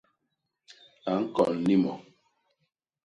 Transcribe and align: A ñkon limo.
A 1.11 1.13
ñkon 1.21 1.51
limo. 1.65 1.93